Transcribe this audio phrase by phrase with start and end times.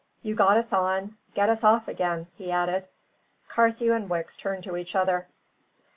[0.23, 2.87] "You got us on; get us off again," he added.
[3.49, 5.27] Carthew and Wicks turned to each other.